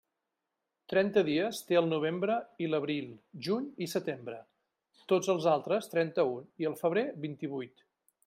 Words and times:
Trenta 0.93 1.21
dies 1.25 1.59
té 1.71 1.77
el 1.81 1.89
novembre, 1.89 2.37
i 2.67 2.69
l'abril, 2.71 3.11
juny 3.49 3.67
i 3.87 3.89
setembre; 3.93 4.39
tots 5.13 5.31
els 5.37 5.47
altres, 5.53 5.91
trenta-un 5.95 6.49
i 6.65 6.71
el 6.73 6.79
febrer 6.83 7.05
vint-i-vuit. 7.27 7.85